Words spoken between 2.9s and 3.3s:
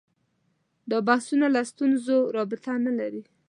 لري